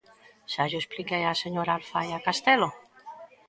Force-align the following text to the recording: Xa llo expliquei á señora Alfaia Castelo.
Xa 0.51 0.63
llo 0.69 0.79
expliquei 0.81 1.23
á 1.31 1.33
señora 1.43 1.71
Alfaia 1.77 2.23
Castelo. 2.27 2.69